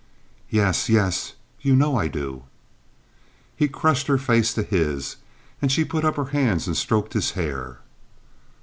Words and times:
"Yes! 0.49 0.89
Yes! 0.89 1.33
You 1.61 1.75
know 1.75 1.95
I 1.95 2.07
do." 2.07 2.45
He 3.55 3.67
crushed 3.67 4.07
her 4.07 4.17
face 4.17 4.51
to 4.55 4.63
his, 4.63 5.17
and 5.61 5.71
she 5.71 5.85
put 5.85 6.03
up 6.03 6.15
her 6.15 6.25
hands 6.33 6.65
and 6.65 6.75
stroked 6.75 7.13
his 7.13 7.33
hair. 7.37 7.81